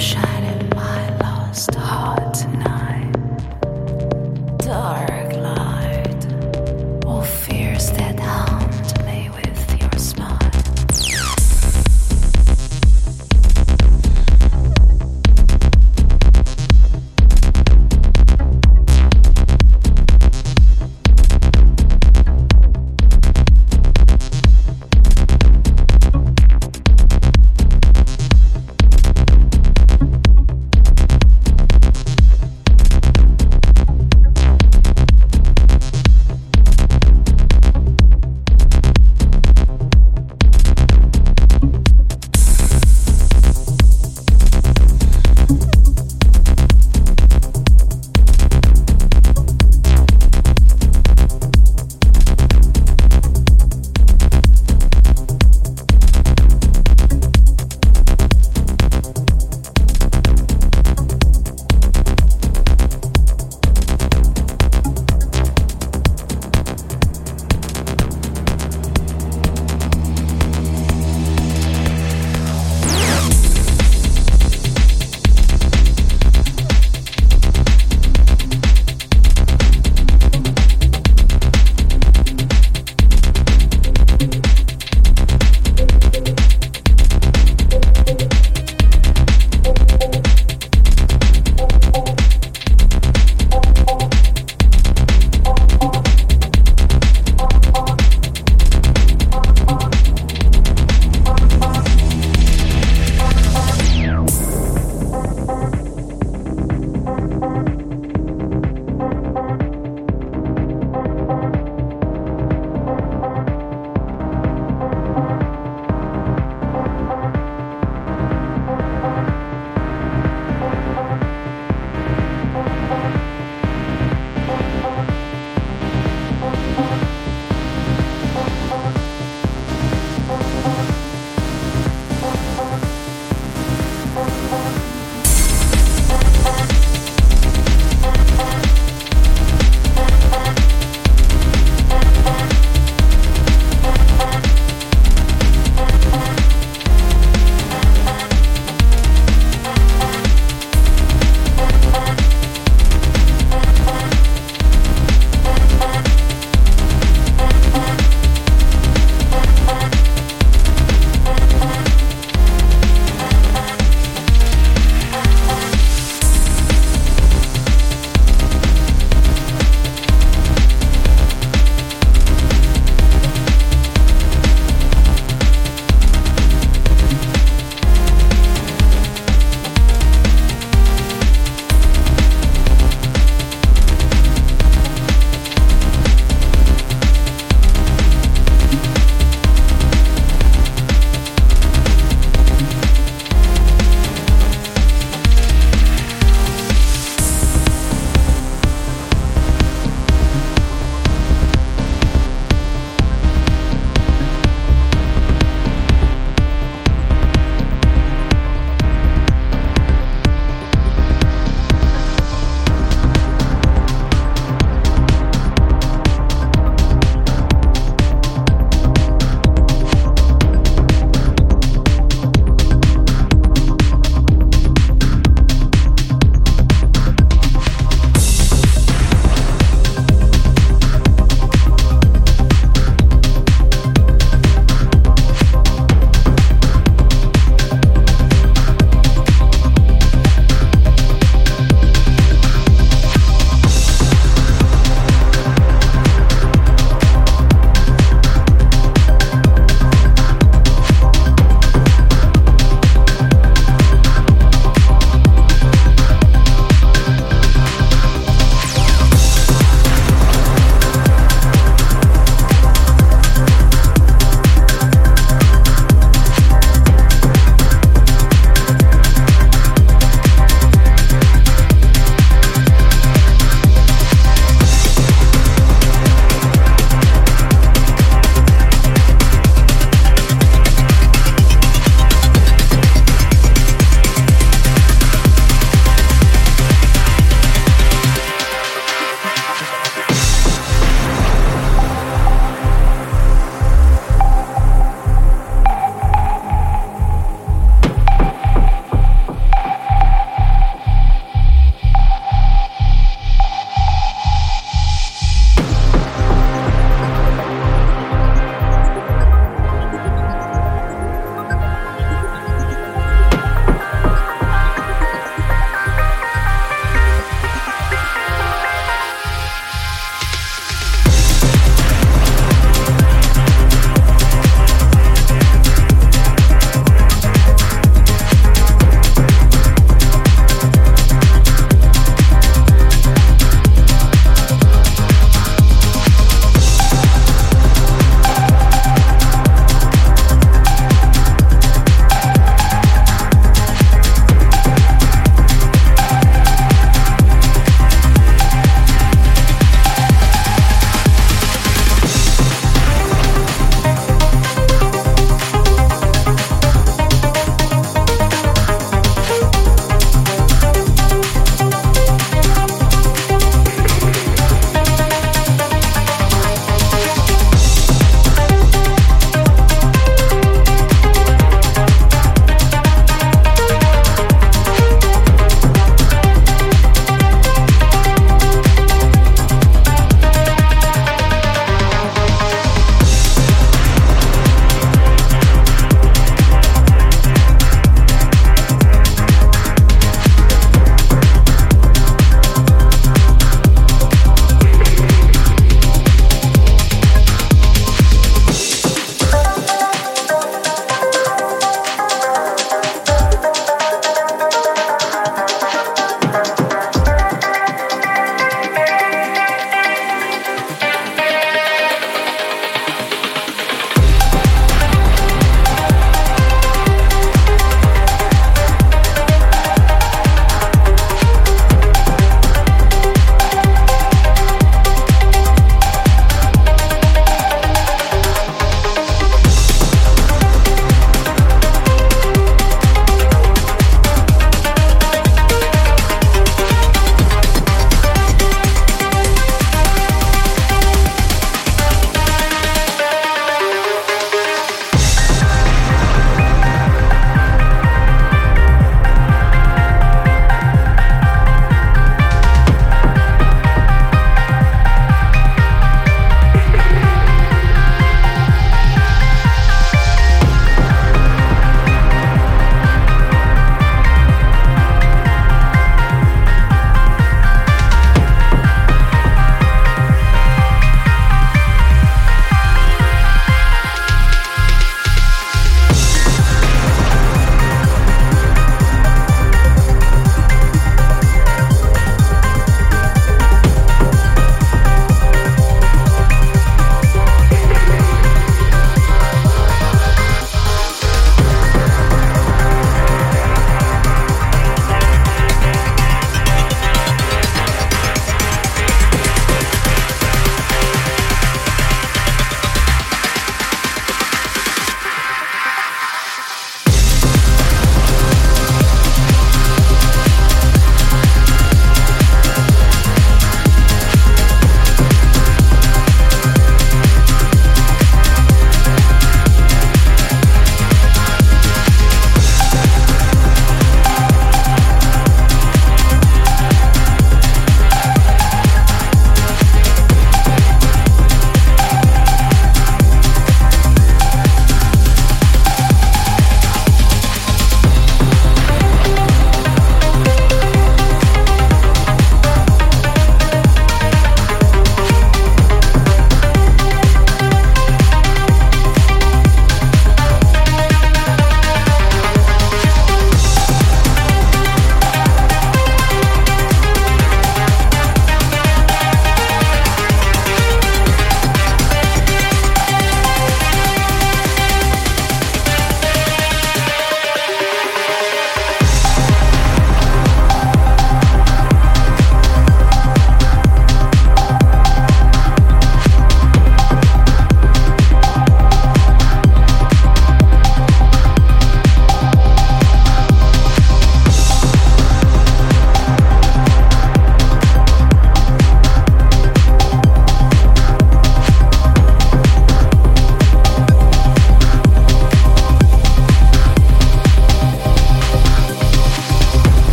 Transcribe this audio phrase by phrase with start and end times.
[0.00, 0.39] 晒。